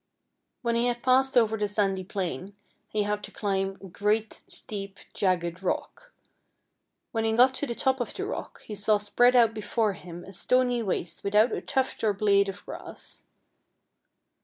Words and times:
When 0.63 0.73
he 0.73 0.87
had 0.87 1.03
passed 1.03 1.37
over 1.37 1.55
the 1.57 1.67
sandy 1.67 2.03
plain, 2.03 2.55
he 2.87 3.03
had 3.03 3.21
to 3.23 3.31
climb 3.31 3.77
a 3.79 3.85
great 3.85 4.41
steep, 4.47 4.97
jagged 5.13 5.61
rock. 5.61 6.11
When 7.11 7.23
he 7.23 7.33
got 7.33 7.53
to 7.53 7.67
the 7.67 7.75
top 7.75 7.99
of 8.01 8.11
the 8.15 8.25
rock 8.25 8.63
he 8.63 8.73
saw 8.73 8.97
spread 8.97 9.35
out 9.35 9.53
be 9.53 9.61
fore 9.61 9.93
him 9.93 10.23
a 10.23 10.33
stony 10.33 10.81
waste 10.81 11.23
without 11.23 11.51
a 11.51 11.61
tuft 11.61 12.03
or 12.03 12.13
blade 12.13 12.49
of 12.49 12.65
grass. 12.65 13.25